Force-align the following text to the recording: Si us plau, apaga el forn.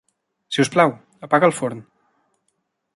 Si 0.55 0.63
us 0.63 0.71
plau, 0.77 0.95
apaga 1.29 1.51
el 1.51 1.57
forn. 1.61 1.87